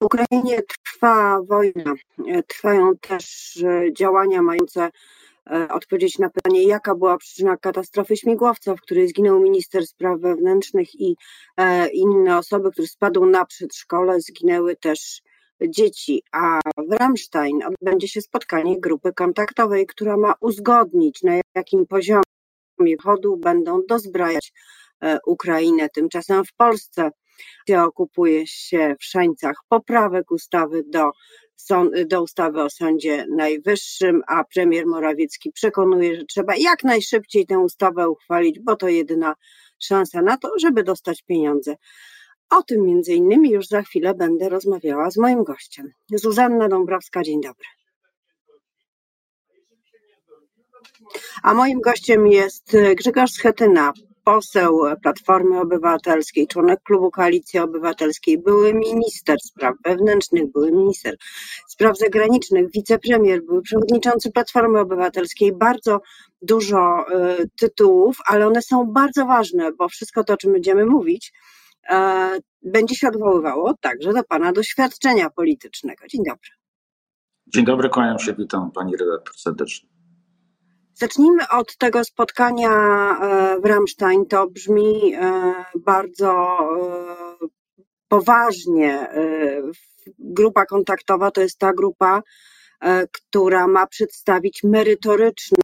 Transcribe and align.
Ukrainie 0.00 0.62
trwa 0.62 1.40
wojna, 1.42 1.94
trwają 2.46 2.96
też 2.96 3.58
działania 3.92 4.42
mające 4.42 4.90
odpowiedzieć 5.70 6.18
na 6.18 6.30
pytanie, 6.30 6.62
jaka 6.62 6.94
była 6.94 7.18
przyczyna 7.18 7.56
katastrofy 7.56 8.16
śmigłowca, 8.16 8.74
w 8.74 8.80
której 8.80 9.08
zginął 9.08 9.40
minister 9.40 9.86
spraw 9.86 10.20
wewnętrznych 10.20 11.00
i 11.00 11.16
inne 11.92 12.38
osoby, 12.38 12.70
które 12.70 12.88
spadł 12.88 13.26
na 13.26 13.44
przedszkole, 13.44 14.20
zginęły 14.20 14.76
też 14.76 15.22
dzieci, 15.68 16.22
a 16.32 16.60
w 16.88 16.92
Ramstein 16.92 17.62
odbędzie 17.62 18.08
się 18.08 18.20
spotkanie 18.20 18.80
grupy 18.80 19.12
kontaktowej, 19.12 19.86
która 19.86 20.16
ma 20.16 20.34
uzgodnić, 20.40 21.22
na 21.22 21.32
jakim 21.54 21.86
poziomie 21.86 22.22
wchodu 23.00 23.36
będą 23.36 23.80
dozbrajać 23.88 24.52
e, 25.00 25.18
Ukrainę. 25.26 25.88
Tymczasem 25.88 26.44
w 26.44 26.52
Polsce 26.56 27.10
okupuje 27.84 28.46
się 28.46 28.94
w 29.00 29.04
Szańcach 29.04 29.56
poprawek 29.68 30.30
ustawy 30.30 30.82
do, 30.86 31.10
do 32.06 32.22
ustawy 32.22 32.62
o 32.62 32.70
Sądzie 32.70 33.26
Najwyższym, 33.36 34.22
a 34.26 34.44
premier 34.44 34.86
Morawiecki 34.86 35.52
przekonuje, 35.52 36.16
że 36.16 36.24
trzeba 36.24 36.56
jak 36.56 36.84
najszybciej 36.84 37.46
tę 37.46 37.58
ustawę 37.58 38.08
uchwalić, 38.08 38.58
bo 38.60 38.76
to 38.76 38.88
jedyna 38.88 39.34
szansa 39.78 40.22
na 40.22 40.36
to, 40.36 40.50
żeby 40.58 40.82
dostać 40.82 41.22
pieniądze. 41.22 41.76
O 42.50 42.62
tym 42.62 42.84
między 42.84 43.14
innymi 43.14 43.50
już 43.50 43.66
za 43.66 43.82
chwilę 43.82 44.14
będę 44.14 44.48
rozmawiała 44.48 45.10
z 45.10 45.16
moim 45.16 45.44
gościem. 45.44 45.92
Zuzanna 46.14 46.68
Dąbrowska, 46.68 47.22
dzień 47.22 47.40
dobry. 47.40 47.66
A 51.42 51.54
moim 51.54 51.80
gościem 51.80 52.26
jest 52.26 52.76
Grzegorz 52.96 53.30
Schetyna, 53.30 53.92
poseł 54.34 54.80
Platformy 55.02 55.60
Obywatelskiej, 55.60 56.46
członek 56.46 56.80
klubu 56.82 57.10
Koalicji 57.10 57.58
Obywatelskiej, 57.58 58.38
były 58.38 58.74
minister 58.74 59.36
spraw 59.42 59.74
wewnętrznych, 59.84 60.52
były 60.52 60.72
minister 60.72 61.16
spraw 61.68 61.98
zagranicznych, 61.98 62.70
wicepremier, 62.74 63.42
były 63.44 63.62
przewodniczący 63.62 64.32
Platformy 64.32 64.80
Obywatelskiej. 64.80 65.52
Bardzo 65.52 66.00
dużo 66.42 67.06
y, 67.40 67.48
tytułów, 67.56 68.16
ale 68.26 68.46
one 68.46 68.62
są 68.62 68.84
bardzo 68.84 69.26
ważne, 69.26 69.72
bo 69.72 69.88
wszystko 69.88 70.24
to, 70.24 70.34
o 70.34 70.36
czym 70.36 70.52
będziemy 70.52 70.86
mówić, 70.86 71.32
E, 71.90 72.30
będzie 72.62 72.94
się 72.94 73.08
odwoływało 73.08 73.74
także 73.80 74.12
do 74.12 74.24
Pana 74.24 74.52
doświadczenia 74.52 75.30
politycznego. 75.30 76.06
Dzień 76.06 76.24
dobry. 76.24 76.50
Dzień 77.46 77.64
dobry, 77.64 77.88
kłaniam 77.88 78.18
się, 78.18 78.34
witam 78.34 78.72
Pani 78.72 78.96
redaktor 78.96 79.34
serdecznie. 79.36 79.88
Zacznijmy 81.00 81.48
od 81.48 81.76
tego 81.76 82.04
spotkania 82.04 82.70
e, 82.70 83.60
w 83.60 83.64
Ramstein. 83.64 84.26
To 84.26 84.46
brzmi 84.46 85.14
e, 85.14 85.54
bardzo 85.74 86.58
poważnie. 88.08 89.08
Grupa 90.18 90.66
kontaktowa 90.66 91.30
to 91.30 91.40
jest 91.40 91.58
ta 91.58 91.72
grupa, 91.72 92.22
która 93.12 93.66
ma 93.66 93.86
przedstawić 93.86 94.62
merytoryczny 94.64 95.58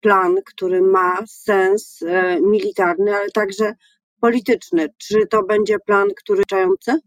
plan, 0.00 0.36
który 0.46 0.82
ma 0.82 1.18
sens 1.26 2.00
militarny, 2.40 3.16
ale 3.16 3.30
także 3.30 3.74
polityczny. 4.20 4.88
Czy 4.98 5.26
to 5.26 5.42
będzie 5.42 5.78
plan, 5.78 6.08
który 6.16 6.42
czający? 6.44 7.00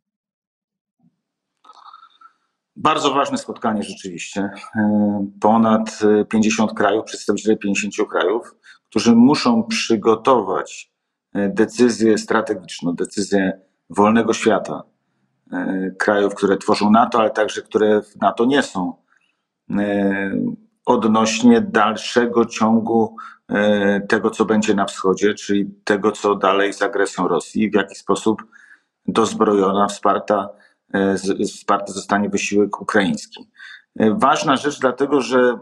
Bardzo 2.77 3.13
ważne 3.13 3.37
spotkanie 3.37 3.83
rzeczywiście. 3.83 4.49
E, 4.75 5.27
ponad 5.41 5.99
50 6.29 6.73
krajów, 6.73 7.05
przedstawiciele 7.05 7.57
50 7.57 8.09
krajów, 8.09 8.55
którzy 8.89 9.15
muszą 9.15 9.63
przygotować 9.63 10.91
e, 11.33 11.49
decyzję 11.49 12.17
strategiczną, 12.17 12.93
decyzję 12.95 13.61
wolnego 13.89 14.33
świata, 14.33 14.83
e, 15.51 15.91
krajów, 15.99 16.35
które 16.35 16.57
tworzą 16.57 16.91
NATO, 16.91 17.19
ale 17.19 17.29
także 17.29 17.61
które 17.61 18.01
w 18.01 18.15
NATO 18.21 18.45
nie 18.45 18.63
są, 18.63 18.93
odnośnie 20.85 21.61
dalszego 21.61 22.45
ciągu 22.45 23.15
E, 23.51 24.01
tego, 24.01 24.29
co 24.29 24.45
będzie 24.45 24.73
na 24.73 24.85
wschodzie, 24.85 25.33
czyli 25.33 25.65
tego, 25.83 26.11
co 26.11 26.35
dalej 26.35 26.73
z 26.73 26.81
agresją 26.81 27.27
Rosji, 27.27 27.71
w 27.71 27.75
jaki 27.75 27.95
sposób 27.95 28.43
dozbrojona, 29.05 29.87
wsparta, 29.87 30.49
e, 30.49 30.66
wsparty 31.47 31.91
zostanie 31.93 32.29
wysiłek 32.29 32.81
ukraiński. 32.81 33.49
E, 33.99 34.17
ważna 34.19 34.55
rzecz, 34.55 34.79
dlatego 34.79 35.21
że 35.21 35.59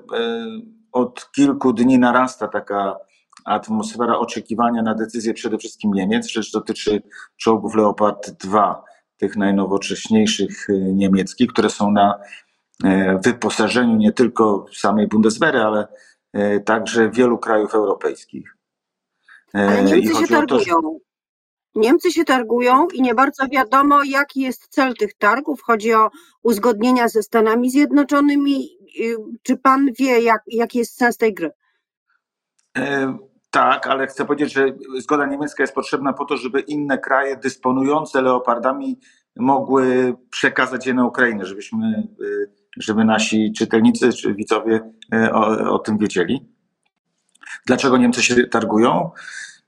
od 0.92 1.32
kilku 1.32 1.74
dni 1.74 2.00
narasta 2.00 2.48
taka 2.48 2.98
atmosfera 3.46 4.18
oczekiwania 4.18 4.82
na 4.82 4.96
decyzję 4.96 5.34
przede 5.34 5.58
wszystkim 5.58 5.92
Niemiec. 5.94 6.28
Rzecz 6.28 6.52
dotyczy 6.52 7.02
czołgów 7.38 7.76
Leopard 7.76 8.32
2, 8.32 8.84
tych 9.18 9.38
najnowocześniejszych 9.38 10.68
niemieckich, 10.94 11.50
które 11.50 11.70
są 11.70 11.92
na 11.92 12.20
wyposażeniu 13.24 13.96
nie 13.96 14.12
tylko 14.12 14.66
samej 14.74 15.08
Bundeswehry, 15.08 15.62
ale 15.62 15.88
E, 16.36 16.60
także 16.60 17.10
wielu 17.10 17.38
krajów 17.38 17.74
europejskich. 17.74 18.58
E, 19.56 19.68
Ale 19.68 19.84
Niemcy 19.84 20.16
się 20.16 20.28
targują. 20.28 20.82
To, 20.82 20.98
Niemcy 21.76 22.12
się 22.12 22.26
targują 22.26 22.88
i 22.94 23.02
nie 23.02 23.16
bardzo 23.16 23.48
wiadomo, 23.48 24.04
jaki 24.04 24.42
jest 24.42 24.68
cel 24.68 24.94
tych 24.94 25.14
targów. 25.14 25.62
Chodzi 25.62 25.94
o 25.94 26.10
uzgodnienia 26.44 27.08
ze 27.08 27.24
Stanami 27.24 27.70
Zjednoczonymi. 27.70 28.70
Czy 29.44 29.58
pan 29.58 29.88
wie, 30.00 30.22
jak, 30.22 30.42
jaki 30.48 30.78
jest 30.78 30.98
sens 30.98 31.18
tej 31.18 31.34
gry? 31.34 31.52
E, 32.78 33.18
tak, 33.52 33.88
ale 33.88 34.08
chcę 34.08 34.26
powiedzieć, 34.26 34.54
że 34.54 34.66
zgoda 34.98 35.26
niemiecka 35.26 35.64
jest 35.64 35.76
potrzebna 35.76 36.14
po 36.14 36.26
to, 36.26 36.38
żeby 36.38 36.60
inne 36.60 36.98
kraje 36.98 37.38
dysponujące 37.38 38.22
leopardami 38.22 39.00
mogły 39.36 40.16
przekazać 40.30 40.88
je 40.88 40.94
na 40.94 41.06
Ukrainę, 41.06 41.46
żebyśmy 41.46 42.08
żeby 42.78 43.06
nasi 43.06 43.54
czytelnicy 43.54 44.14
czy 44.14 44.34
widzowie 44.34 44.92
e, 45.14 45.34
o, 45.34 45.74
o 45.74 45.80
tym 45.80 45.98
wiedzieli. 45.98 46.50
Dlaczego 47.66 47.98
Niemcy 47.98 48.24
się 48.24 48.48
targują? 48.48 49.12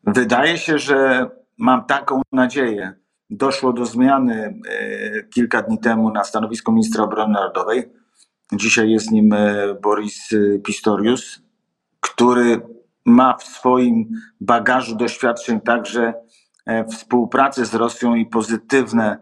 Wydaje 0.03 0.57
się, 0.57 0.77
że 0.77 1.29
mam 1.57 1.85
taką 1.85 2.21
nadzieję. 2.31 2.93
Doszło 3.29 3.73
do 3.73 3.85
zmiany 3.85 4.59
e, 4.69 5.23
kilka 5.23 5.61
dni 5.61 5.79
temu 5.79 6.11
na 6.11 6.23
stanowisku 6.23 6.71
ministra 6.71 7.03
obrony 7.03 7.33
narodowej. 7.33 7.83
Dzisiaj 8.53 8.89
jest 8.89 9.11
nim 9.11 9.33
e, 9.33 9.75
Boris 9.81 10.29
Pistorius, 10.65 11.41
który 11.99 12.61
ma 13.05 13.37
w 13.37 13.43
swoim 13.43 14.09
bagażu 14.41 14.95
doświadczeń 14.95 15.61
także 15.61 16.13
współpracy 16.91 17.65
z 17.65 17.75
Rosją 17.75 18.15
i 18.15 18.25
pozytywne 18.25 19.17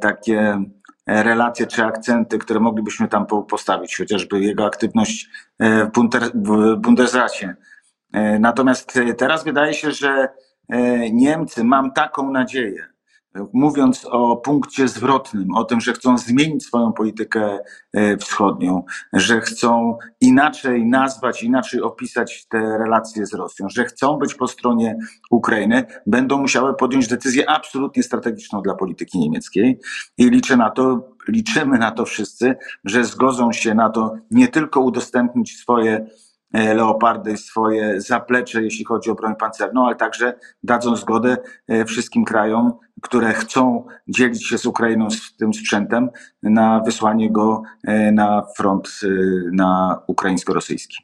takie 0.00 0.58
relacje 1.06 1.66
czy 1.66 1.84
akcenty, 1.84 2.38
które 2.38 2.60
moglibyśmy 2.60 3.08
tam 3.08 3.26
postawić, 3.26 3.96
chociażby 3.96 4.40
jego 4.40 4.66
aktywność 4.66 5.28
e, 5.58 5.90
w 6.34 6.76
Bundesracie. 6.76 7.56
E, 8.12 8.38
natomiast 8.38 8.96
e, 8.96 9.14
teraz 9.14 9.44
wydaje 9.44 9.74
się, 9.74 9.92
że 9.92 10.28
Niemcy, 11.12 11.64
mam 11.64 11.92
taką 11.92 12.30
nadzieję, 12.30 12.86
mówiąc 13.52 14.06
o 14.10 14.36
punkcie 14.36 14.88
zwrotnym, 14.88 15.54
o 15.54 15.64
tym, 15.64 15.80
że 15.80 15.92
chcą 15.92 16.18
zmienić 16.18 16.66
swoją 16.66 16.92
politykę 16.92 17.58
e, 17.92 18.16
wschodnią, 18.16 18.82
że 19.12 19.40
chcą 19.40 19.98
inaczej 20.20 20.86
nazwać, 20.86 21.42
inaczej 21.42 21.82
opisać 21.82 22.46
te 22.48 22.58
relacje 22.58 23.26
z 23.26 23.34
Rosją, 23.34 23.68
że 23.68 23.84
chcą 23.84 24.16
być 24.16 24.34
po 24.34 24.48
stronie 24.48 24.98
Ukrainy, 25.30 25.84
będą 26.06 26.38
musiały 26.38 26.74
podjąć 26.74 27.08
decyzję 27.08 27.50
absolutnie 27.50 28.02
strategiczną 28.02 28.62
dla 28.62 28.74
polityki 28.74 29.18
niemieckiej 29.18 29.80
i 30.18 30.30
liczę 30.30 30.56
na 30.56 30.70
to, 30.70 31.08
liczymy 31.28 31.78
na 31.78 31.90
to 31.90 32.04
wszyscy, 32.04 32.56
że 32.84 33.04
zgodzą 33.04 33.52
się 33.52 33.74
na 33.74 33.90
to 33.90 34.14
nie 34.30 34.48
tylko 34.48 34.80
udostępnić 34.80 35.56
swoje 35.56 36.06
E, 36.06 36.25
leopardy 36.52 37.36
swoje 37.36 38.00
zaplecze, 38.00 38.62
jeśli 38.62 38.84
chodzi 38.84 39.10
o 39.10 39.14
broń 39.14 39.36
pancerną, 39.36 39.86
ale 39.86 39.96
także 39.96 40.38
dadzą 40.62 40.96
zgodę 40.96 41.36
e, 41.68 41.84
wszystkim 41.84 42.24
krajom, 42.24 42.72
które 43.02 43.32
chcą 43.32 43.86
dzielić 44.08 44.48
się 44.48 44.58
z 44.58 44.66
Ukrainą 44.66 45.10
z 45.10 45.36
tym 45.36 45.54
sprzętem, 45.54 46.10
na 46.42 46.80
wysłanie 46.80 47.32
go 47.32 47.62
e, 47.84 48.12
na 48.12 48.46
front 48.56 49.00
na 49.52 50.00
ukraińsko-rosyjski. 50.06 50.96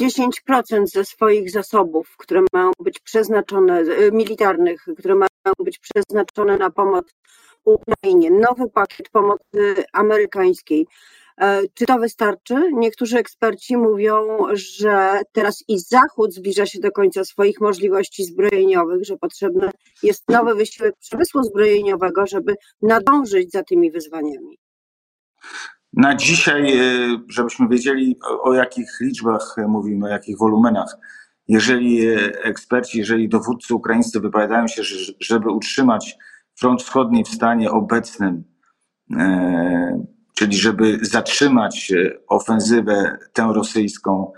10% 0.00 0.86
ze 0.86 1.04
swoich 1.04 1.50
zasobów, 1.50 2.14
które 2.18 2.40
mają 2.52 2.70
być 2.84 3.00
przeznaczone, 3.00 3.82
militarnych, 4.12 4.84
które 4.98 5.14
mają 5.14 5.54
być 5.64 5.78
przeznaczone 5.78 6.58
na 6.58 6.70
pomoc 6.70 7.14
Ukrainie, 7.64 8.30
nowy 8.30 8.70
pakiet 8.70 9.08
pomocy 9.08 9.84
amerykańskiej, 9.92 10.86
E, 10.86 11.23
czy 11.74 11.86
to 11.86 11.98
wystarczy? 11.98 12.54
Niektórzy 12.72 13.18
eksperci 13.18 13.76
mówią, 13.76 14.38
że 14.52 15.20
teraz 15.32 15.64
i 15.68 15.78
Zachód 15.78 16.34
zbliża 16.34 16.66
się 16.66 16.80
do 16.80 16.90
końca 16.90 17.24
swoich 17.24 17.60
możliwości 17.60 18.24
zbrojeniowych, 18.24 19.04
że 19.04 19.16
potrzebny 19.16 19.70
jest 20.02 20.28
nowy 20.28 20.54
wysiłek 20.54 20.94
przemysłu 21.00 21.42
zbrojeniowego, 21.42 22.26
żeby 22.26 22.54
nadążyć 22.82 23.50
za 23.50 23.62
tymi 23.62 23.90
wyzwaniami. 23.90 24.58
Na 25.92 26.16
dzisiaj, 26.16 26.78
e, 26.78 27.18
żebyśmy 27.28 27.68
wiedzieli 27.68 28.16
o 28.42 28.54
jakich 28.54 28.88
liczbach 29.00 29.56
mówimy, 29.68 30.06
o 30.06 30.08
jakich 30.08 30.38
wolumenach, 30.38 30.96
jeżeli 31.48 32.06
eksperci, 32.42 32.98
jeżeli 32.98 33.28
dowódcy 33.28 33.74
ukraińscy 33.74 34.20
wypowiadają 34.20 34.68
się, 34.68 34.82
żeby 35.20 35.50
utrzymać 35.50 36.16
front 36.58 36.82
wschodni 36.82 37.24
w 37.24 37.28
stanie 37.28 37.70
obecnym, 37.70 38.44
czyli 40.34 40.56
żeby 40.56 40.98
zatrzymać 41.02 41.92
ofensywę 42.28 43.18
tę 43.32 43.50
rosyjską, 43.54 44.32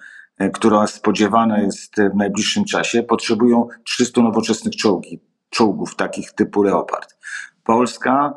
która 0.52 0.86
spodziewana 0.86 1.60
jest 1.60 1.94
w 2.12 2.16
najbliższym 2.16 2.64
czasie, 2.64 3.02
potrzebują 3.02 3.68
300 3.84 4.22
nowoczesnych 4.22 4.76
czołgi, 4.76 5.20
czołgów 5.50 5.96
takich 5.96 6.32
typu 6.32 6.62
Leopard. 6.62 7.16
Polska 7.64 8.34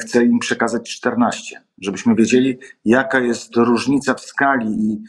chce 0.00 0.24
im 0.24 0.38
przekazać 0.38 0.90
14, 0.90 1.60
żebyśmy 1.82 2.14
wiedzieli, 2.14 2.58
jaka 2.84 3.20
jest 3.20 3.56
różnica 3.56 4.14
w 4.14 4.20
skali 4.20 4.66
i 4.66 5.02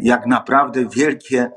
jak 0.00 0.26
naprawdę 0.26 0.88
wielkie 0.88 1.50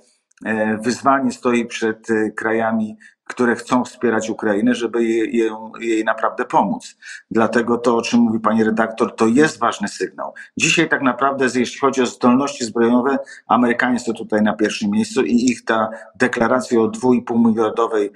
E, 0.46 0.78
wyzwanie 0.78 1.32
stoi 1.32 1.66
przed 1.66 2.12
e, 2.12 2.32
krajami, 2.32 2.98
które 3.30 3.56
chcą 3.56 3.86
wspierać 3.86 4.30
Ukrainę, 4.30 4.76
żeby 4.76 5.04
jej, 5.04 5.44
jej 5.80 6.04
naprawdę 6.04 6.46
pomóc. 6.46 6.98
Dlatego 7.32 7.78
to, 7.78 7.98
o 7.98 8.02
czym 8.02 8.20
mówi 8.20 8.40
pani 8.40 8.64
redaktor, 8.64 9.16
to 9.16 9.28
jest 9.28 9.60
ważny 9.60 9.88
sygnał. 9.88 10.34
Dzisiaj 10.58 10.90
tak 10.90 11.02
naprawdę, 11.02 11.46
jeśli 11.56 11.80
chodzi 11.80 12.02
o 12.02 12.06
zdolności 12.06 12.66
zbrojeniowe, 12.66 13.18
Amerykanie 13.48 14.00
są 14.00 14.14
tutaj 14.14 14.42
na 14.42 14.54
pierwszym 14.54 14.92
miejscu 14.92 15.24
i 15.24 15.46
ich 15.46 15.66
ta 15.66 15.90
deklaracja 16.16 16.80
o 16.80 16.88
2,5 16.88 17.48
miliardowej 17.48 18.12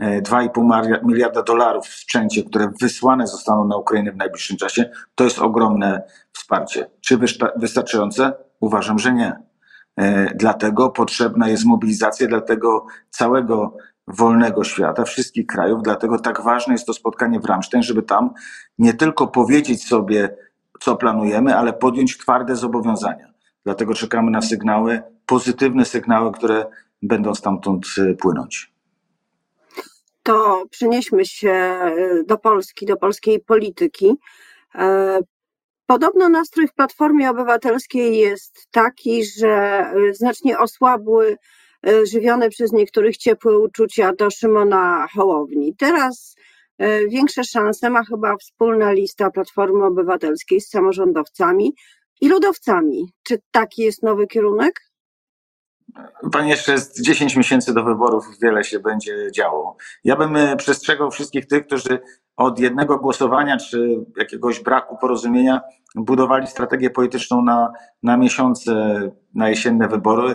2,5 0.00 0.94
e, 0.94 1.00
miliarda 1.04 1.42
dolarów 1.42 1.86
w 1.86 1.94
sprzęcie, 1.94 2.42
które 2.42 2.72
wysłane 2.80 3.26
zostaną 3.26 3.68
na 3.68 3.76
Ukrainę 3.76 4.12
w 4.12 4.16
najbliższym 4.16 4.56
czasie, 4.56 4.90
to 5.14 5.24
jest 5.24 5.38
ogromne 5.38 6.02
wsparcie. 6.32 6.90
Czy 7.00 7.18
wystarczające? 7.56 8.32
Uważam, 8.60 8.98
że 8.98 9.12
nie. 9.12 9.36
E, 9.96 10.34
dlatego 10.34 10.90
potrzebna 10.90 11.48
jest 11.48 11.64
mobilizacja 11.64 12.26
dla 12.26 12.40
tego 12.40 12.86
całego 13.10 13.76
wolnego 14.12 14.64
świata, 14.64 15.04
wszystkich 15.04 15.46
krajów. 15.46 15.82
Dlatego 15.82 16.18
tak 16.18 16.40
ważne 16.40 16.74
jest 16.74 16.86
to 16.86 16.94
spotkanie 16.94 17.40
w 17.40 17.44
Ramstein, 17.44 17.82
żeby 17.82 18.02
tam 18.02 18.30
nie 18.78 18.94
tylko 18.94 19.26
powiedzieć 19.26 19.86
sobie, 19.86 20.36
co 20.80 20.96
planujemy, 20.96 21.56
ale 21.56 21.72
podjąć 21.72 22.18
twarde 22.18 22.56
zobowiązania. 22.56 23.32
Dlatego 23.64 23.94
czekamy 23.94 24.30
na 24.30 24.42
sygnały, 24.42 25.02
pozytywne 25.26 25.84
sygnały, 25.84 26.32
które 26.32 26.66
będą 27.02 27.34
stamtąd 27.34 27.86
e, 27.98 28.14
płynąć. 28.14 28.72
To 30.22 30.64
przenieśmy 30.70 31.24
się 31.24 31.50
e, 31.50 31.90
do 32.26 32.38
Polski, 32.38 32.86
do 32.86 32.96
polskiej 32.96 33.40
polityki. 33.40 34.16
Podobno 35.86 36.28
nastrój 36.28 36.68
w 36.68 36.74
Platformie 36.74 37.30
Obywatelskiej 37.30 38.18
jest 38.18 38.68
taki, 38.70 39.24
że 39.24 39.84
y, 39.96 40.14
znacznie 40.14 40.58
osłabły 40.58 41.26
y, 41.32 41.36
żywione 42.04 42.48
przez 42.48 42.72
niektórych 42.72 43.16
ciepłe 43.16 43.58
uczucia 43.58 44.12
do 44.18 44.30
Szymona 44.30 45.06
Hołowni. 45.14 45.76
Teraz 45.76 46.36
y, 46.82 47.08
większe 47.08 47.44
szanse 47.44 47.90
ma 47.90 48.04
chyba 48.04 48.36
wspólna 48.36 48.92
lista 48.92 49.30
Platformy 49.30 49.84
Obywatelskiej 49.84 50.60
z 50.60 50.68
samorządowcami 50.68 51.74
i 52.20 52.28
ludowcami. 52.28 53.12
Czy 53.22 53.38
taki 53.50 53.82
jest 53.82 54.02
nowy 54.02 54.26
kierunek? 54.26 54.80
Pani, 56.32 56.50
jeszcze 56.50 56.72
jest 56.72 57.02
10 57.02 57.36
miesięcy 57.36 57.74
do 57.74 57.84
wyborów, 57.84 58.24
wiele 58.42 58.64
się 58.64 58.80
będzie 58.80 59.16
działo. 59.34 59.76
Ja 60.04 60.16
bym 60.16 60.56
przestrzegał 60.56 61.10
wszystkich 61.10 61.46
tych, 61.46 61.66
którzy 61.66 61.98
od 62.36 62.58
jednego 62.58 62.98
głosowania 62.98 63.56
czy 63.56 64.04
jakiegoś 64.16 64.60
braku 64.60 64.96
porozumienia 65.00 65.60
budowali 65.94 66.46
strategię 66.46 66.90
polityczną 66.90 67.42
na, 67.42 67.72
na 68.02 68.16
miesiące, 68.16 68.72
na 69.34 69.48
jesienne 69.48 69.88
wybory, 69.88 70.34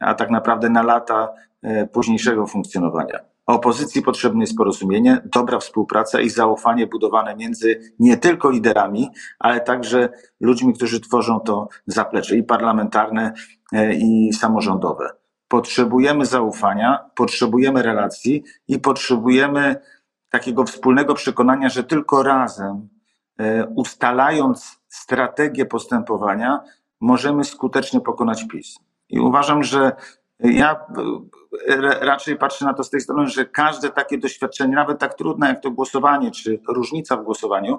a 0.00 0.14
tak 0.14 0.30
naprawdę 0.30 0.70
na 0.70 0.82
lata 0.82 1.28
e, 1.62 1.86
późniejszego 1.86 2.46
funkcjonowania. 2.46 3.18
Opozycji 3.46 4.02
potrzebne 4.02 4.40
jest 4.40 4.56
porozumienie, 4.56 5.20
dobra 5.24 5.58
współpraca 5.58 6.20
i 6.20 6.30
zaufanie 6.30 6.86
budowane 6.86 7.36
między 7.36 7.80
nie 7.98 8.16
tylko 8.16 8.50
liderami, 8.50 9.10
ale 9.38 9.60
także 9.60 10.08
ludźmi, 10.40 10.74
którzy 10.74 11.00
tworzą 11.00 11.40
to 11.40 11.68
zaplecze 11.86 12.36
i 12.36 12.42
parlamentarne, 12.42 13.32
e, 13.72 13.94
i 13.94 14.32
samorządowe. 14.32 15.10
Potrzebujemy 15.48 16.26
zaufania, 16.26 17.10
potrzebujemy 17.14 17.82
relacji 17.82 18.44
i 18.68 18.78
potrzebujemy 18.78 19.76
takiego 20.30 20.64
wspólnego 20.64 21.14
przekonania, 21.14 21.68
że 21.68 21.84
tylko 21.84 22.22
razem, 22.22 22.88
e, 23.38 23.66
ustalając 23.66 24.80
strategię 24.88 25.66
postępowania, 25.66 26.60
możemy 27.00 27.44
skutecznie 27.44 28.00
pokonać 28.00 28.44
PiS. 28.44 28.85
I 29.08 29.20
uważam, 29.20 29.62
że 29.62 29.92
ja 30.40 30.86
e, 31.68 31.76
raczej 32.00 32.36
patrzę 32.36 32.64
na 32.64 32.74
to 32.74 32.84
z 32.84 32.90
tej 32.90 33.00
strony, 33.00 33.28
że 33.28 33.44
każde 33.44 33.90
takie 33.90 34.18
doświadczenie, 34.18 34.74
nawet 34.74 34.98
tak 34.98 35.14
trudne 35.14 35.48
jak 35.48 35.60
to 35.60 35.70
głosowanie, 35.70 36.30
czy 36.30 36.60
różnica 36.68 37.16
w 37.16 37.24
głosowaniu, 37.24 37.78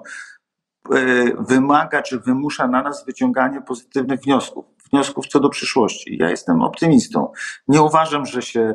e, 0.90 0.98
wymaga 1.38 2.02
czy 2.02 2.20
wymusza 2.20 2.68
na 2.68 2.82
nas 2.82 3.04
wyciąganie 3.04 3.60
pozytywnych 3.60 4.20
wniosków, 4.20 4.64
wniosków 4.92 5.26
co 5.26 5.40
do 5.40 5.48
przyszłości. 5.48 6.16
Ja 6.20 6.30
jestem 6.30 6.62
optymistą. 6.62 7.32
Nie 7.68 7.82
uważam, 7.82 8.26
że 8.26 8.42
się 8.42 8.74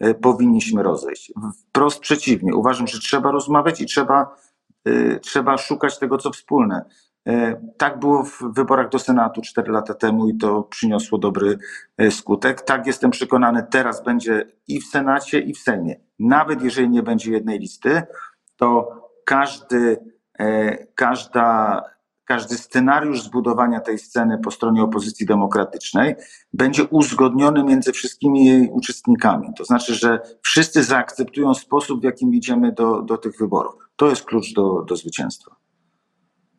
E, 0.00 0.14
powinniśmy 0.14 0.82
rozejść. 0.82 1.32
Wprost 1.68 2.00
przeciwnie. 2.00 2.54
Uważam, 2.54 2.86
że 2.86 2.98
trzeba 2.98 3.30
rozmawiać 3.30 3.80
i 3.80 3.86
trzeba, 3.86 4.36
trzeba 5.22 5.58
szukać 5.58 5.98
tego, 5.98 6.18
co 6.18 6.30
wspólne. 6.30 6.84
E, 7.28 7.60
tak 7.76 7.98
było 7.98 8.24
w 8.24 8.42
wyborach 8.54 8.88
do 8.88 8.98
Senatu 8.98 9.42
4 9.42 9.72
lata 9.72 9.94
temu 9.94 10.28
i 10.28 10.36
to 10.36 10.62
przyniosło 10.62 11.18
dobry 11.18 11.58
skutek. 12.10 12.60
Tak 12.60 12.86
jestem 12.86 13.10
przekonany, 13.10 13.66
teraz 13.70 14.04
będzie 14.04 14.46
i 14.68 14.80
w 14.80 14.86
Senacie, 14.86 15.40
i 15.40 15.54
w 15.54 15.58
Sejmie. 15.58 16.00
Nawet 16.18 16.62
jeżeli 16.62 16.88
nie 16.88 17.02
będzie 17.02 17.32
jednej 17.32 17.58
listy, 17.58 18.02
to 18.56 18.88
każdy, 19.24 19.96
każda 20.94 21.82
każdy 22.24 22.54
scenariusz 22.54 23.22
zbudowania 23.22 23.80
tej 23.80 23.98
sceny 23.98 24.38
po 24.38 24.50
stronie 24.50 24.82
opozycji 24.82 25.26
demokratycznej 25.26 26.14
będzie 26.52 26.84
uzgodniony 26.84 27.64
między 27.64 27.92
wszystkimi 27.92 28.44
jej 28.44 28.70
uczestnikami. 28.70 29.48
To 29.56 29.64
znaczy, 29.64 29.94
że 29.94 30.20
wszyscy 30.42 30.82
zaakceptują 30.82 31.54
sposób, 31.54 32.00
w 32.00 32.04
jakim 32.04 32.34
idziemy 32.34 32.72
do, 32.72 33.02
do 33.02 33.16
tych 33.18 33.38
wyborów. 33.38 33.74
To 33.96 34.08
jest 34.08 34.24
klucz 34.24 34.52
do, 34.52 34.82
do 34.82 34.96
zwycięstwa 34.96 35.56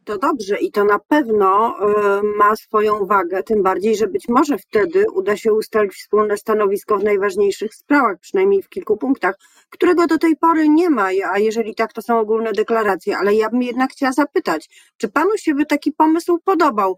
to 0.05 0.17
dobrze 0.17 0.57
i 0.57 0.71
to 0.71 0.83
na 0.83 0.99
pewno 0.99 1.75
e, 1.79 2.21
ma 2.37 2.55
swoją 2.55 3.05
wagę, 3.05 3.43
tym 3.43 3.63
bardziej, 3.63 3.95
że 3.95 4.07
być 4.07 4.27
może 4.29 4.57
wtedy 4.57 5.05
uda 5.13 5.37
się 5.37 5.53
ustalić 5.53 5.93
wspólne 5.93 6.37
stanowisko 6.37 6.97
w 6.97 7.03
najważniejszych 7.03 7.75
sprawach, 7.75 8.19
przynajmniej 8.19 8.61
w 8.61 8.69
kilku 8.69 8.97
punktach, 8.97 9.35
którego 9.69 10.07
do 10.07 10.17
tej 10.17 10.35
pory 10.35 10.69
nie 10.69 10.89
ma, 10.89 11.09
a 11.33 11.39
jeżeli 11.39 11.75
tak, 11.75 11.93
to 11.93 12.01
są 12.01 12.19
ogólne 12.19 12.51
deklaracje, 12.53 13.17
ale 13.17 13.35
ja 13.35 13.49
bym 13.49 13.61
jednak 13.61 13.91
chciała 13.91 14.11
zapytać, 14.11 14.69
czy 14.97 15.07
panu 15.07 15.37
się 15.37 15.55
by 15.55 15.65
taki 15.65 15.91
pomysł 15.91 16.39
podobał? 16.43 16.97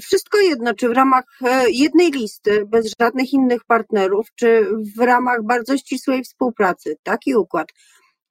Wszystko 0.00 0.38
jedno, 0.40 0.74
czy 0.74 0.88
w 0.88 0.92
ramach 0.92 1.24
e, 1.42 1.70
jednej 1.70 2.10
listy, 2.10 2.66
bez 2.66 2.94
żadnych 3.00 3.32
innych 3.32 3.64
partnerów, 3.64 4.26
czy 4.34 4.68
w 4.96 5.00
ramach 5.00 5.42
bardzo 5.42 5.76
ścisłej 5.76 6.22
współpracy, 6.22 6.96
taki 7.02 7.34
układ. 7.34 7.68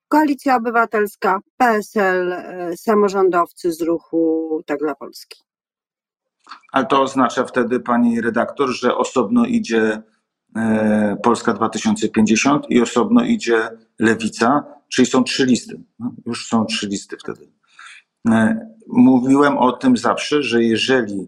Koalicja 0.09 0.55
Obywatelska, 0.55 1.39
PSL, 1.57 2.33
e, 2.33 2.77
samorządowcy 2.77 3.71
z 3.71 3.81
ruchu 3.81 4.61
Tak 4.65 4.79
dla 4.79 4.95
Polski. 4.95 5.43
Ale 6.71 6.85
to 6.85 7.01
oznacza 7.01 7.45
wtedy, 7.45 7.79
pani 7.79 8.21
redaktor, 8.21 8.69
że 8.69 8.95
osobno 8.95 9.45
idzie 9.45 10.01
e, 10.55 11.17
Polska 11.23 11.53
2050 11.53 12.65
i 12.69 12.81
osobno 12.81 13.23
idzie 13.23 13.69
Lewica, 13.99 14.63
czyli 14.89 15.05
są 15.05 15.23
trzy 15.23 15.45
listy. 15.45 15.83
No, 15.99 16.11
już 16.25 16.47
są 16.47 16.65
trzy 16.65 16.87
listy 16.87 17.17
wtedy. 17.17 17.51
E, 18.29 18.67
mówiłem 18.87 19.57
o 19.57 19.71
tym 19.71 19.97
zawsze, 19.97 20.43
że 20.43 20.63
jeżeli 20.63 21.27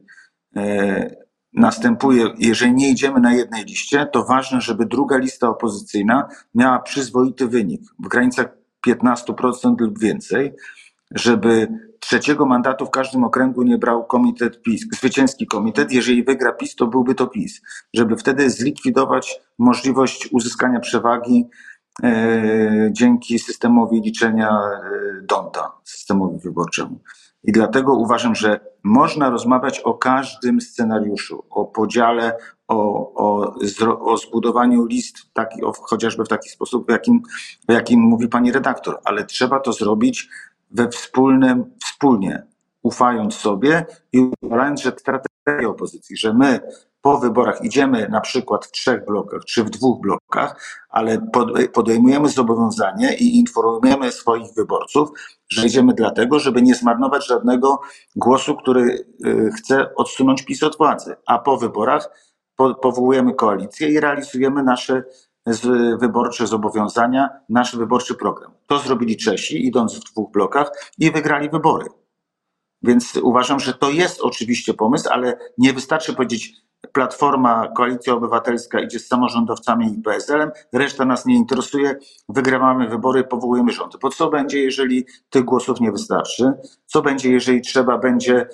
następuje, 1.53 2.33
jeżeli 2.37 2.73
nie 2.73 2.89
idziemy 2.89 3.19
na 3.19 3.33
jednej 3.33 3.65
liście, 3.65 4.05
to 4.05 4.23
ważne, 4.23 4.61
żeby 4.61 4.85
druga 4.85 5.17
lista 5.17 5.49
opozycyjna 5.49 6.27
miała 6.55 6.79
przyzwoity 6.79 7.47
wynik 7.47 7.81
w 7.99 8.07
granicach 8.07 8.60
15% 8.87 9.75
lub 9.79 9.99
więcej, 9.99 10.53
żeby 11.11 11.67
trzeciego 11.99 12.45
mandatu 12.45 12.85
w 12.85 12.89
każdym 12.89 13.23
okręgu 13.23 13.63
nie 13.63 13.77
brał 13.77 14.05
komitet 14.05 14.61
PiS, 14.61 14.85
zwycięski 14.91 15.47
komitet. 15.47 15.91
Jeżeli 15.91 16.23
wygra 16.23 16.51
PiS, 16.53 16.75
to 16.75 16.87
byłby 16.87 17.15
to 17.15 17.27
PiS. 17.27 17.61
Żeby 17.93 18.17
wtedy 18.17 18.49
zlikwidować 18.49 19.39
możliwość 19.59 20.29
uzyskania 20.31 20.79
przewagi 20.79 21.47
e, 22.03 22.89
dzięki 22.91 23.39
systemowi 23.39 24.01
liczenia 24.01 24.49
e, 24.49 25.21
Donta, 25.21 25.71
systemowi 25.83 26.39
wyborczemu. 26.39 26.99
I 27.43 27.51
dlatego 27.51 27.93
uważam, 27.93 28.35
że 28.35 28.59
można 28.83 29.29
rozmawiać 29.29 29.79
o 29.79 29.93
każdym 29.93 30.61
scenariuszu, 30.61 31.43
o 31.49 31.65
podziale, 31.65 32.37
o, 32.71 33.13
o, 33.15 33.55
o 33.99 34.17
zbudowaniu 34.17 34.85
list, 34.85 35.15
taki, 35.33 35.63
o, 35.63 35.73
chociażby 35.73 36.25
w 36.25 36.27
taki 36.27 36.49
sposób, 36.49 36.87
w 36.87 36.91
jakim, 36.91 37.21
w 37.69 37.71
jakim 37.71 37.99
mówi 37.99 38.27
pani 38.27 38.51
redaktor, 38.51 38.99
ale 39.03 39.25
trzeba 39.25 39.59
to 39.59 39.73
zrobić 39.73 40.29
we 40.71 40.89
wspólnym, 40.89 41.65
wspólnie, 41.83 42.43
ufając 42.83 43.33
sobie 43.33 43.85
i 44.13 44.31
uważając, 44.41 44.81
że 44.81 44.91
strategia 44.91 45.69
opozycji, 45.69 46.17
że 46.17 46.33
my 46.33 46.59
po 47.01 47.17
wyborach 47.17 47.63
idziemy 47.63 48.09
na 48.09 48.21
przykład 48.21 48.65
w 48.65 48.71
trzech 48.71 49.05
blokach 49.05 49.45
czy 49.45 49.63
w 49.63 49.69
dwóch 49.69 50.01
blokach, 50.01 50.81
ale 50.89 51.27
podejmujemy 51.73 52.29
zobowiązanie 52.29 53.15
i 53.17 53.39
informujemy 53.39 54.11
swoich 54.11 54.53
wyborców, 54.57 55.09
że 55.49 55.67
idziemy 55.67 55.93
dlatego, 55.93 56.39
żeby 56.39 56.61
nie 56.61 56.75
zmarnować 56.75 57.27
żadnego 57.27 57.81
głosu, 58.15 58.55
który 58.55 59.05
y, 59.25 59.51
chce 59.57 59.95
odsunąć 59.95 60.45
PiS 60.45 60.63
od 60.63 60.77
władzy, 60.77 61.15
a 61.25 61.39
po 61.39 61.57
wyborach 61.57 62.09
powołujemy 62.81 63.33
koalicję 63.33 63.89
i 63.89 63.99
realizujemy 63.99 64.63
nasze 64.63 65.03
wyborcze 65.99 66.47
zobowiązania, 66.47 67.29
nasz 67.49 67.75
wyborczy 67.75 68.15
program. 68.15 68.51
To 68.67 68.79
zrobili 68.79 69.17
Czesi, 69.17 69.65
idąc 69.67 69.95
w 69.95 70.11
dwóch 70.11 70.31
blokach 70.31 70.71
i 70.97 71.11
wygrali 71.11 71.49
wybory. 71.49 71.85
Więc 72.83 73.17
uważam, 73.17 73.59
że 73.59 73.73
to 73.73 73.89
jest 73.89 74.21
oczywiście 74.21 74.73
pomysł, 74.73 75.09
ale 75.11 75.37
nie 75.57 75.73
wystarczy 75.73 76.13
powiedzieć, 76.13 76.53
Platforma, 76.93 77.67
Koalicja 77.67 78.13
Obywatelska 78.13 78.79
idzie 78.79 78.99
z 78.99 79.07
samorządowcami 79.07 79.93
i 79.93 80.01
PSL-em, 80.01 80.51
reszta 80.73 81.05
nas 81.05 81.25
nie 81.25 81.35
interesuje, 81.35 81.95
wygrywamy 82.29 82.87
wybory, 82.87 83.23
powołujemy 83.23 83.71
rządy. 83.71 83.97
Bo 84.01 84.09
co 84.09 84.29
będzie, 84.29 84.59
jeżeli 84.59 85.05
tych 85.29 85.43
głosów 85.43 85.79
nie 85.79 85.91
wystarczy? 85.91 86.53
Co 86.85 87.01
będzie, 87.01 87.31
jeżeli 87.31 87.61
trzeba 87.61 87.97
będzie 87.97 88.47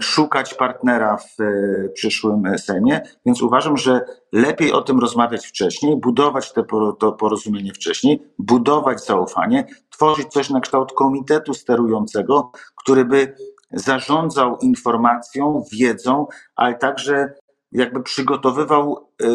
szukać 0.00 0.54
partnera 0.54 1.16
w 1.16 1.40
e, 1.40 1.88
przyszłym 1.88 2.58
Sejmie? 2.58 3.00
Więc 3.26 3.42
uważam, 3.42 3.76
że 3.76 4.00
lepiej 4.32 4.72
o 4.72 4.82
tym 4.82 4.98
rozmawiać 4.98 5.46
wcześniej, 5.46 5.96
budować 5.96 6.52
te, 6.52 6.62
to 6.98 7.12
porozumienie 7.12 7.72
wcześniej, 7.72 8.22
budować 8.38 9.04
zaufanie, 9.04 9.66
tworzyć 9.90 10.28
coś 10.28 10.50
na 10.50 10.60
kształt 10.60 10.92
komitetu 10.92 11.54
sterującego, 11.54 12.52
który 12.76 13.04
by 13.04 13.34
zarządzał 13.72 14.58
informacją, 14.58 15.64
wiedzą, 15.72 16.26
ale 16.56 16.74
także 16.74 17.34
jakby 17.72 18.02
przygotowywał 18.02 19.08
y, 19.22 19.26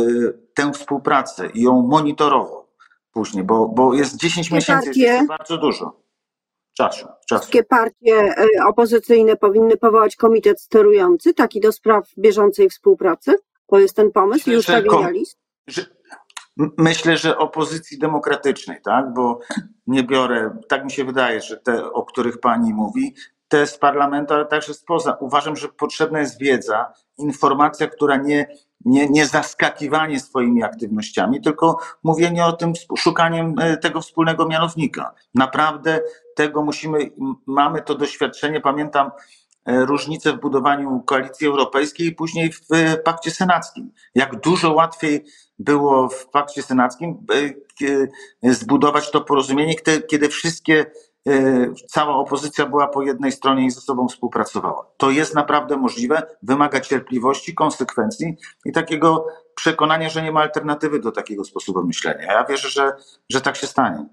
tę 0.54 0.72
współpracę 0.74 1.50
i 1.54 1.62
ją 1.62 1.82
monitorował 1.82 2.66
później, 3.12 3.44
bo, 3.44 3.68
bo 3.68 3.94
jest 3.94 4.16
10 4.16 4.52
miesięcy, 4.52 4.86
partie, 4.86 5.02
jest 5.02 5.28
bardzo 5.28 5.58
dużo 5.58 6.05
czasu. 6.78 7.08
czasu. 7.30 7.42
Wszystkie 7.42 7.64
partie 7.64 8.36
y, 8.40 8.66
opozycyjne 8.68 9.36
powinny 9.36 9.78
powołać 9.78 10.16
komitet 10.16 10.62
sterujący, 10.62 11.34
taki 11.34 11.60
do 11.60 11.72
spraw 11.72 12.08
bieżącej 12.18 12.70
współpracy. 12.70 13.36
To 13.68 13.80
jest 13.80 13.96
ten 13.96 14.12
pomysł 14.12 14.50
Myślę, 14.50 14.54
już 14.54 14.66
że, 15.68 15.86
Myślę, 16.78 17.18
że 17.18 17.38
opozycji 17.38 18.00
demokratycznej, 18.00 18.78
tak? 18.82 19.14
Bo 19.14 19.40
nie 19.88 20.04
biorę, 20.04 20.58
tak 20.68 20.86
mi 20.86 20.92
się 20.92 21.06
wydaje, 21.06 21.42
że 21.42 21.58
te, 21.58 21.92
o 21.92 22.04
których 22.04 22.40
pani 22.40 22.74
mówi, 22.74 23.16
te 23.48 23.68
z 23.68 23.78
parlamentu, 23.78 24.34
ale 24.34 24.46
także 24.46 24.74
spoza. 24.74 25.18
Uważam, 25.20 25.56
że 25.56 25.68
potrzebna 25.68 26.20
jest 26.20 26.40
wiedza, 26.40 26.94
informacja, 27.18 27.88
która 27.88 28.18
nie, 28.18 28.48
nie, 28.86 29.10
nie 29.10 29.26
zaskakiwanie 29.26 30.20
swoimi 30.20 30.64
aktywnościami, 30.64 31.42
tylko 31.42 31.80
mówienie 32.04 32.46
o 32.46 32.54
tym, 32.54 32.74
szukaniem 32.98 33.56
e, 33.60 33.78
tego 33.78 34.02
wspólnego 34.02 34.48
mianownika. 34.48 35.14
Naprawdę 35.34 36.02
tego 36.36 36.64
musimy, 36.64 37.12
mamy 37.48 37.82
to 37.82 37.96
doświadczenie, 37.96 38.62
pamiętam 38.62 39.12
e, 39.66 39.86
różnice 39.86 40.34
w 40.34 40.40
budowaniu 40.40 41.04
koalicji 41.06 41.48
europejskiej 41.48 42.08
i 42.08 42.16
później 42.16 42.52
w 42.52 42.68
pakcie 43.04 43.32
senackim. 43.32 43.92
Jak 44.16 44.40
dużo 44.40 44.74
łatwiej 44.74 45.26
było 45.60 46.10
w 46.10 46.30
pakcie 46.30 46.64
senackim 46.64 47.26
e, 48.44 48.54
zbudować 48.54 49.12
to 49.12 49.22
porozumienie, 49.22 49.76
kiedy 50.10 50.30
wszystkie 50.30 50.86
E, 50.86 51.15
cała 51.88 52.16
opozycja 52.16 52.66
była 52.66 52.88
po 52.88 53.04
jednej 53.04 53.32
stronie 53.32 53.66
i 53.66 53.72
ze 53.72 53.82
sobą 53.82 54.08
współpracowała. 54.08 54.88
To 54.98 55.12
jest 55.12 55.36
naprawdę 55.36 55.78
możliwe, 55.78 56.24
wymaga 56.44 56.80
cierpliwości, 56.80 57.56
konsekwencji 57.56 58.36
i 58.66 58.72
takiego 58.72 59.28
przekonania, 59.56 60.10
że 60.10 60.24
nie 60.24 60.32
ma 60.32 60.42
alternatywy 60.42 61.00
do 61.00 61.12
takiego 61.12 61.44
sposobu 61.44 61.84
myślenia. 61.84 62.34
Ja 62.34 62.46
wierzę, 62.46 62.70
że, 62.70 62.92
że 63.30 63.42
tak 63.42 63.56
się 63.56 63.68
stanie. 63.68 64.06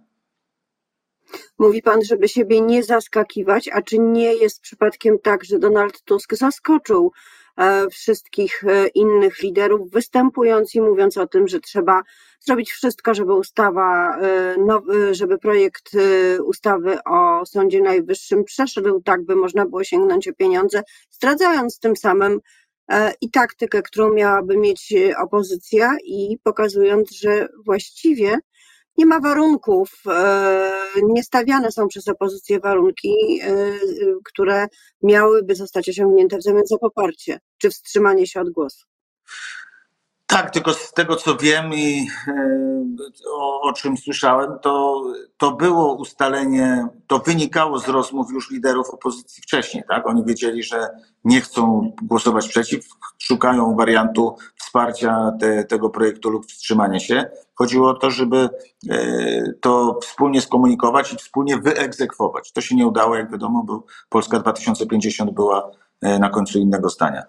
Mówi 1.59 1.83
pan, 1.83 2.04
żeby 2.04 2.28
siebie 2.28 2.61
nie 2.61 2.83
zaskakiwać, 2.83 3.69
a 3.73 3.83
czy 3.83 3.99
nie 3.99 4.35
jest 4.35 4.61
przypadkiem 4.61 5.19
tak, 5.19 5.45
że 5.45 5.59
Donald 5.59 6.02
Tusk 6.02 6.35
zaskoczył 6.35 7.12
E, 7.57 7.90
wszystkich 7.90 8.64
e, 8.64 8.87
innych 8.87 9.42
liderów, 9.42 9.90
występując 9.90 10.75
i 10.75 10.81
mówiąc 10.81 11.16
o 11.16 11.26
tym, 11.26 11.49
że 11.49 11.61
trzeba 11.61 12.02
zrobić 12.44 12.72
wszystko, 12.72 13.14
żeby 13.14 13.34
ustawa, 13.34 14.18
e, 14.20 15.14
żeby 15.14 15.38
projekt 15.38 15.90
ustawy 16.44 16.99
o 17.04 17.46
Sądzie 17.46 17.82
Najwyższym 17.82 18.44
przeszedł 18.44 19.02
tak, 19.02 19.25
by 19.25 19.37
można 19.37 19.66
było 19.66 19.84
sięgnąć 19.84 20.28
o 20.28 20.34
pieniądze, 20.34 20.82
zdradzając 21.11 21.78
tym 21.78 21.96
samym 21.96 22.40
i 23.20 23.30
taktykę, 23.30 23.82
którą 23.82 24.12
miałaby 24.12 24.56
mieć 24.56 24.94
opozycja 25.18 25.96
i 26.04 26.38
pokazując, 26.44 27.11
że 27.11 27.49
właściwie 27.66 28.38
nie 28.99 29.06
ma 29.06 29.20
warunków, 29.20 29.90
e, 30.06 30.72
nie 31.02 31.22
stawiane 31.22 31.72
są 31.72 31.88
przez 31.88 32.08
opozycję 32.08 32.61
warunki, 32.61 33.40
e, 33.42 33.72
które 34.25 34.66
miałyby 35.02 35.54
zostać 35.54 35.88
osiągnięte 35.88 36.38
w 36.38 36.42
zamian 36.42 36.66
za 36.66 36.78
poparcie 36.78 37.38
czy 37.58 37.70
wstrzymanie 37.70 38.26
się 38.26 38.40
od 38.40 38.50
głosu. 38.50 38.87
Tak, 40.32 40.50
tylko 40.50 40.72
z 40.72 40.92
tego 40.92 41.16
co 41.16 41.36
wiem 41.36 41.74
i 41.74 42.08
e, 42.28 42.32
o, 43.30 43.60
o, 43.60 43.72
czym 43.72 43.96
słyszałem, 43.96 44.50
to, 44.62 45.02
to 45.36 45.52
było 45.52 45.94
ustalenie, 45.94 46.86
to 47.06 47.18
wynikało 47.18 47.78
z 47.78 47.88
rozmów 47.88 48.30
już 48.32 48.50
liderów 48.50 48.90
opozycji 48.90 49.42
wcześniej, 49.42 49.84
tak? 49.88 50.06
Oni 50.06 50.24
wiedzieli, 50.24 50.62
że 50.62 50.88
nie 51.24 51.40
chcą 51.40 51.92
głosować 52.02 52.48
przeciw, 52.48 52.88
szukają 53.18 53.76
wariantu 53.76 54.36
wsparcia 54.56 55.32
te, 55.40 55.64
tego 55.64 55.90
projektu 55.90 56.30
lub 56.30 56.46
wstrzymania 56.46 57.00
się. 57.00 57.24
Chodziło 57.54 57.90
o 57.90 57.94
to, 57.94 58.10
żeby 58.10 58.48
e, 58.90 59.52
to 59.60 59.98
wspólnie 60.02 60.40
skomunikować 60.40 61.12
i 61.12 61.16
wspólnie 61.16 61.58
wyegzekwować. 61.58 62.52
To 62.52 62.60
się 62.60 62.76
nie 62.76 62.86
udało, 62.86 63.16
jak 63.16 63.32
wiadomo, 63.32 63.64
bo 63.66 63.84
Polska 64.08 64.38
2050 64.38 65.30
była 65.30 65.70
e, 66.02 66.18
na 66.18 66.28
końcu 66.28 66.58
innego 66.58 66.88
zdania. 66.88 67.22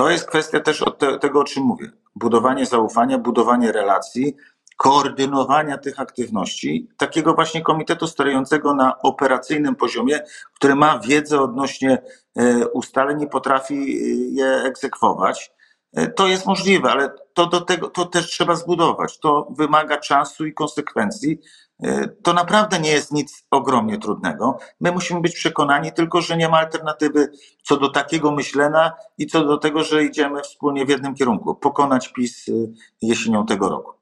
To 0.00 0.10
jest 0.10 0.26
kwestia 0.26 0.60
też 0.60 0.84
te, 0.98 1.18
tego, 1.18 1.40
o 1.40 1.44
czym 1.44 1.62
mówię. 1.62 1.90
Budowanie 2.14 2.66
zaufania, 2.66 3.18
budowanie 3.18 3.72
relacji, 3.72 4.36
koordynowania 4.76 5.78
tych 5.78 6.00
aktywności, 6.00 6.88
takiego 6.96 7.34
właśnie 7.34 7.62
komitetu 7.62 8.06
sterującego 8.06 8.74
na 8.74 8.98
operacyjnym 8.98 9.76
poziomie, 9.76 10.20
który 10.54 10.74
ma 10.74 10.98
wiedzę 10.98 11.40
odnośnie 11.40 12.02
e, 12.36 12.68
ustaleń 12.68 13.22
i 13.22 13.26
potrafi 13.26 13.96
je 14.34 14.46
egzekwować. 14.46 15.52
E, 15.92 16.06
to 16.06 16.28
jest 16.28 16.46
możliwe, 16.46 16.90
ale 16.90 17.10
to 17.34 17.46
do 17.46 17.60
tego 17.60 17.88
to 17.88 18.04
też 18.04 18.26
trzeba 18.26 18.54
zbudować. 18.54 19.18
To 19.18 19.48
wymaga 19.50 19.96
czasu 19.96 20.46
i 20.46 20.54
konsekwencji. 20.54 21.40
E, 21.82 22.08
to 22.08 22.32
naprawdę 22.32 22.80
nie 22.80 22.90
jest 22.90 23.12
nic 23.12 23.44
ogromnie 23.50 23.98
trudnego. 23.98 24.58
My 24.80 24.92
musimy 24.92 25.20
być 25.20 25.34
przekonani 25.34 25.92
tylko, 25.92 26.20
że 26.20 26.36
nie 26.36 26.48
ma 26.48 26.58
alternatywy 26.58 27.32
co 27.62 27.76
do 27.76 27.88
takiego 27.88 28.32
myślenia 28.32 28.92
i 29.18 29.26
co 29.26 29.44
do 29.44 29.58
tego, 29.58 29.84
że 29.84 30.04
idziemy 30.04 30.42
wspólnie 30.42 30.86
w 30.86 30.88
jednym 30.88 31.14
kierunku 31.14 31.54
pokonać 31.54 32.12
PiS 32.12 32.48
e, 32.48 32.52
jesienią 33.02 33.46
tego 33.46 33.68
roku. 33.68 33.92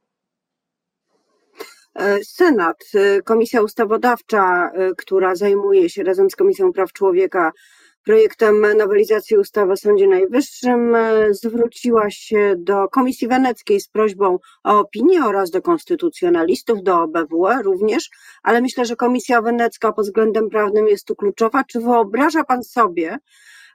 Senat, 2.23 2.85
Komisja 3.25 3.63
Ustawodawcza, 3.63 4.71
która 4.99 5.35
zajmuje 5.35 5.91
się 5.91 6.05
razem 6.05 6.31
z 6.31 6.37
Komisją 6.37 6.73
Praw 6.73 6.93
Człowieka 6.93 7.53
projektem 8.09 8.77
nowelizacji 8.77 9.37
ustawy 9.37 9.73
o 9.73 9.77
Sądzie 9.77 10.07
Najwyższym 10.07 10.95
e, 10.95 11.35
zwróciła 11.35 12.11
się 12.11 12.55
do 12.59 12.89
Komisji 12.89 13.29
Weneckiej 13.29 13.81
z 13.81 13.89
prośbą 13.89 14.39
o 14.65 14.79
opinię 14.79 15.25
oraz 15.25 15.51
do 15.51 15.63
konstytucjonalistów, 15.63 16.83
do 16.83 17.03
OBWE 17.03 17.63
również, 17.63 18.11
ale 18.43 18.61
myślę, 18.61 18.85
że 18.85 18.97
Komisja 18.97 19.43
Wenecka 19.43 19.93
pod 19.93 20.05
względem 20.05 20.49
prawnym 20.49 20.89
jest 20.89 21.07
tu 21.07 21.17
kluczowa. 21.17 21.65
Czy 21.65 21.81
wyobraża 21.81 22.45
Pan 22.45 22.63
sobie 22.65 23.19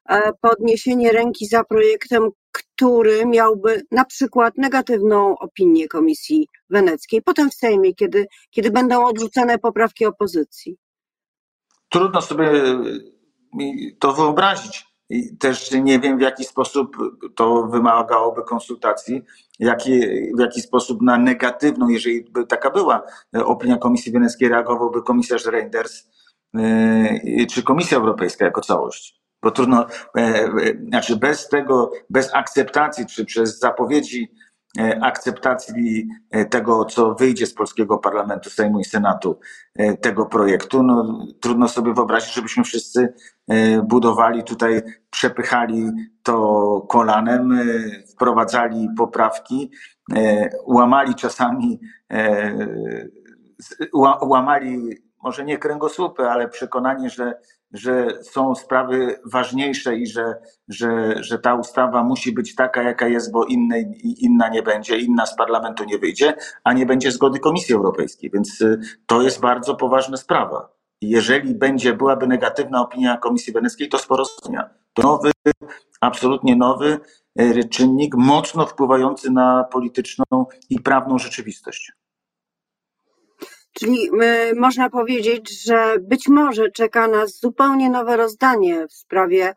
e, 0.09 0.33
podniesienie 0.41 1.11
ręki 1.11 1.45
za 1.45 1.63
projektem, 1.63 2.29
który 2.51 3.25
miałby 3.25 3.81
na 3.91 4.05
przykład 4.05 4.57
negatywną 4.57 5.37
opinię 5.37 5.87
Komisji 5.87 6.47
Weneckiej, 6.69 7.21
potem 7.21 7.49
w 7.49 7.53
Sejmie, 7.53 7.93
kiedy, 7.93 8.25
kiedy 8.51 8.71
będą 8.71 9.05
odrzucane 9.05 9.59
poprawki 9.59 10.05
opozycji? 10.05 10.77
Trudno 11.89 12.21
sobie 12.21 12.49
to 14.00 14.13
wyobrazić. 14.13 14.93
I 15.10 15.38
też 15.38 15.72
nie 15.72 16.00
wiem, 16.00 16.17
w 16.17 16.22
jaki 16.22 16.43
sposób 16.43 16.98
to 17.36 17.63
wymagałoby 17.63 18.43
konsultacji, 18.43 19.22
jaki, 19.60 20.00
w 20.38 20.39
jaki 20.39 20.62
sposób 20.62 21.01
na 21.01 21.17
negatywną, 21.17 21.89
jeżeli 21.89 22.24
by 22.24 22.45
taka 22.48 22.69
była 22.69 23.01
opinia 23.33 23.77
Komisji 23.77 24.12
Weneckiej, 24.12 24.50
reagowałby 24.50 25.01
komisarz 25.01 25.45
Reinders 25.45 26.03
yy, 26.53 27.48
czy 27.48 27.63
Komisja 27.63 27.98
Europejska 27.98 28.45
jako 28.45 28.62
całość. 28.62 29.22
Bo 29.43 29.51
trudno, 29.51 29.86
yy, 30.15 30.86
znaczy 30.88 31.15
bez 31.15 31.50
tego, 31.50 31.91
bez 32.10 32.36
akceptacji, 32.36 33.05
czy 33.05 33.25
przez 33.25 33.60
zapowiedzi 33.60 34.31
akceptacji 35.01 36.07
tego, 36.49 36.85
co 36.85 37.15
wyjdzie 37.15 37.45
z 37.47 37.53
polskiego 37.53 37.97
parlamentu, 37.97 38.49
Sejmu 38.49 38.79
i 38.79 38.85
Senatu, 38.85 39.39
tego 40.01 40.25
projektu. 40.25 40.83
No, 40.83 41.25
trudno 41.41 41.67
sobie 41.67 41.93
wyobrazić, 41.93 42.33
żebyśmy 42.33 42.63
wszyscy 42.63 43.13
budowali 43.83 44.43
tutaj, 44.43 44.81
przepychali 45.09 45.91
to 46.23 46.85
kolanem, 46.89 47.59
wprowadzali 48.13 48.87
poprawki, 48.97 49.71
łamali 50.65 51.15
czasami, 51.15 51.79
łamali 54.23 54.97
może 55.23 55.45
nie 55.45 55.57
kręgosłupy, 55.57 56.23
ale 56.23 56.49
przekonanie, 56.49 57.09
że, 57.09 57.33
że 57.71 58.07
są 58.23 58.55
sprawy 58.55 59.19
ważniejsze 59.25 59.95
i 59.95 60.07
że, 60.07 60.35
że, 60.67 61.13
że 61.23 61.39
ta 61.39 61.55
ustawa 61.55 62.03
musi 62.03 62.31
być 62.31 62.55
taka, 62.55 62.83
jaka 62.83 63.07
jest, 63.07 63.31
bo 63.31 63.45
innej, 63.45 63.85
inna 64.03 64.49
nie 64.49 64.63
będzie, 64.63 64.97
inna 64.97 65.25
z 65.25 65.35
parlamentu 65.35 65.83
nie 65.83 65.97
wyjdzie, 65.97 66.33
a 66.63 66.73
nie 66.73 66.85
będzie 66.85 67.11
zgody 67.11 67.39
Komisji 67.39 67.75
Europejskiej. 67.75 68.31
Więc 68.33 68.61
y, 68.61 68.79
to 69.05 69.21
jest 69.21 69.39
bardzo 69.39 69.75
poważna 69.75 70.17
sprawa. 70.17 70.69
Jeżeli 71.01 71.55
będzie, 71.55 71.93
byłaby 71.93 72.27
negatywna 72.27 72.81
opinia 72.81 73.17
Komisji 73.17 73.53
Weneckiej, 73.53 73.89
to 73.89 73.97
sporo 73.97 74.25
zmienia. 74.25 74.69
To 74.93 75.03
nowy, 75.03 75.31
absolutnie 76.01 76.55
nowy 76.55 76.99
y, 77.41 77.69
czynnik, 77.69 78.15
mocno 78.15 78.65
wpływający 78.65 79.31
na 79.31 79.63
polityczną 79.71 80.45
i 80.69 80.79
prawną 80.79 81.19
rzeczywistość. 81.19 81.91
Czyli 83.73 84.09
y, 84.51 84.55
można 84.55 84.89
powiedzieć, 84.89 85.63
że 85.63 85.95
być 86.01 86.27
może 86.27 86.71
czeka 86.71 87.07
nas 87.07 87.39
zupełnie 87.39 87.89
nowe 87.89 88.17
rozdanie 88.17 88.87
w 88.87 88.93
sprawie 88.93 89.53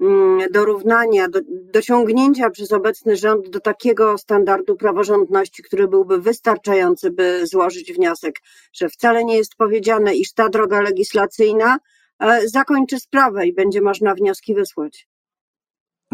mm, 0.00 0.50
dorównania, 0.52 1.28
do, 1.28 1.40
dociągnięcia 1.48 2.50
przez 2.50 2.72
obecny 2.72 3.16
rząd 3.16 3.48
do 3.48 3.60
takiego 3.60 4.18
standardu 4.18 4.76
praworządności, 4.76 5.62
który 5.62 5.88
byłby 5.88 6.20
wystarczający, 6.20 7.10
by 7.10 7.46
złożyć 7.46 7.92
wniosek, 7.92 8.34
że 8.72 8.88
wcale 8.88 9.24
nie 9.24 9.36
jest 9.36 9.54
powiedziane, 9.56 10.14
iż 10.14 10.32
ta 10.32 10.48
droga 10.48 10.80
legislacyjna 10.80 11.78
e, 12.20 12.48
zakończy 12.48 13.00
sprawę 13.00 13.46
i 13.46 13.54
będzie 13.54 13.80
można 13.80 14.14
wnioski 14.14 14.54
wysłać. 14.54 15.08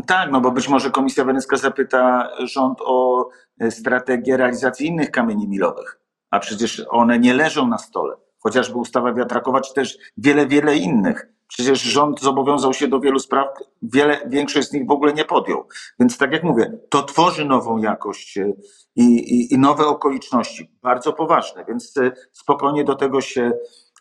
Tak, 0.06 0.30
no 0.30 0.40
bo 0.40 0.50
być 0.50 0.68
może 0.68 0.90
Komisja 0.90 1.24
Wenecka 1.24 1.56
zapyta 1.56 2.30
rząd 2.38 2.78
o 2.80 3.28
e, 3.60 3.70
strategię 3.70 4.36
realizacji 4.36 4.86
innych 4.86 5.10
kamieni 5.10 5.48
milowych 5.48 6.03
a 6.34 6.38
przecież 6.38 6.82
one 6.90 7.18
nie 7.18 7.34
leżą 7.34 7.68
na 7.68 7.78
stole. 7.78 8.16
Chociażby 8.38 8.78
ustawa 8.78 9.12
wiatrakowa, 9.12 9.60
czy 9.60 9.74
też 9.74 9.98
wiele, 10.16 10.46
wiele 10.46 10.76
innych. 10.76 11.28
Przecież 11.48 11.82
rząd 11.82 12.20
zobowiązał 12.20 12.72
się 12.72 12.88
do 12.88 13.00
wielu 13.00 13.18
spraw, 13.18 13.48
wiele, 13.82 14.20
większość 14.26 14.68
z 14.68 14.72
nich 14.72 14.86
w 14.86 14.90
ogóle 14.90 15.12
nie 15.12 15.24
podjął. 15.24 15.68
Więc 16.00 16.18
tak 16.18 16.32
jak 16.32 16.42
mówię, 16.42 16.78
to 16.88 17.02
tworzy 17.02 17.44
nową 17.44 17.78
jakość 17.78 18.38
e, 18.38 18.52
i, 18.96 19.04
i, 19.04 19.54
i 19.54 19.58
nowe 19.58 19.86
okoliczności, 19.86 20.70
bardzo 20.82 21.12
poważne, 21.12 21.64
więc 21.68 21.96
e, 21.96 22.12
spokojnie 22.32 22.84
do 22.84 22.94
tego 22.94 23.20
się 23.20 23.52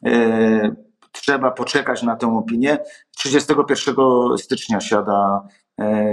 e, 0.06 0.75
trzeba 1.12 1.52
poczekać 1.52 2.04
na 2.04 2.16
tę 2.16 2.38
opinię. 2.38 2.78
31 3.18 3.96
stycznia 4.38 4.80
siada 4.80 5.48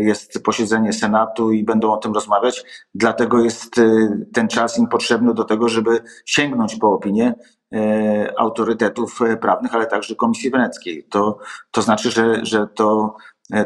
jest 0.01 0.43
posiedzenie 0.43 0.93
Senatu 0.93 1.53
i 1.53 1.65
będą 1.65 1.93
o 1.93 1.97
tym 1.97 2.13
rozmawiać. 2.13 2.65
Dlatego 2.95 3.41
jest 3.41 3.79
e, 3.79 4.09
ten 4.33 4.49
czas 4.49 4.79
im 4.79 4.89
potrzebny 4.89 5.35
do 5.35 5.45
tego, 5.45 5.69
żeby 5.69 6.01
sięgnąć 6.25 6.77
po 6.77 6.93
opinię 6.93 7.35
e, 7.75 8.35
autorytetów 8.39 9.21
prawnych, 9.41 9.75
ale 9.75 9.87
także 9.87 10.15
Komisji 10.15 10.51
Weneckiej. 10.51 11.05
To, 11.11 11.39
to 11.71 11.83
znaczy, 11.83 12.11
że, 12.11 12.47
że 12.47 12.67
to, 12.67 13.17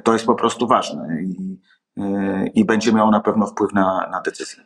to 0.05 0.13
jest 0.13 0.27
po 0.27 0.35
prostu 0.35 0.67
ważne 0.67 1.23
i, 1.23 1.61
i 2.55 2.65
będzie 2.65 2.93
miało 2.93 3.11
na 3.11 3.21
pewno 3.21 3.47
wpływ 3.47 3.73
na, 3.73 4.09
na 4.13 4.21
decyzję. 4.21 4.65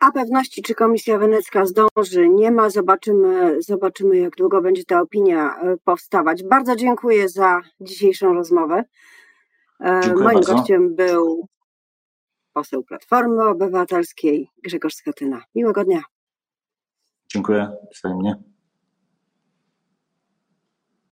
A 0.00 0.12
pewności, 0.12 0.62
czy 0.62 0.74
Komisja 0.74 1.18
Wenecka 1.18 1.66
zdąży, 1.66 2.28
nie 2.28 2.50
ma. 2.50 2.70
Zobaczymy, 2.70 3.62
zobaczymy, 3.62 4.18
jak 4.18 4.36
długo 4.36 4.62
będzie 4.62 4.84
ta 4.84 5.00
opinia 5.00 5.54
powstawać. 5.84 6.42
Bardzo 6.42 6.76
dziękuję 6.76 7.28
za 7.28 7.60
dzisiejszą 7.80 8.34
rozmowę. 8.34 8.84
Dziękuję 9.84 10.24
Moim 10.24 10.34
bardzo. 10.34 10.54
gościem 10.54 10.94
był 10.96 11.48
poseł 12.52 12.84
Platformy 12.84 13.48
Obywatelskiej 13.48 14.48
Grzegorz 14.64 14.94
Skatyna. 14.94 15.44
Miłego 15.54 15.84
dnia. 15.84 16.02
Dziękuję 17.32 17.72
wzajemnie. 17.94 18.51